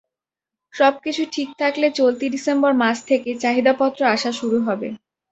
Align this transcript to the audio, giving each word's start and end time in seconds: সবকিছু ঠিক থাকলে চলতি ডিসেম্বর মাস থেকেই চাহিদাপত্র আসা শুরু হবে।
সবকিছু 0.73 1.21
ঠিক 1.31 1.49
থাকলে 1.59 1.87
চলতি 1.99 2.25
ডিসেম্বর 2.29 2.71
মাস 2.81 2.97
থেকেই 3.09 3.35
চাহিদাপত্র 3.39 4.01
আসা 4.15 4.31
শুরু 4.39 4.57
হবে। 4.67 4.87